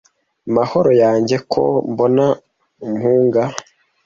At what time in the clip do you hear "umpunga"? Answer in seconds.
2.85-3.41